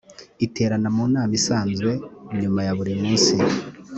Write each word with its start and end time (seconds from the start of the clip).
iterana 0.45 0.89
mu 0.95 1.05
nama 1.13 1.33
isanzwe 1.39 1.91
nyuma 2.41 2.59
ya 2.65 2.73
buri 2.77 2.93
munsi 3.01 3.35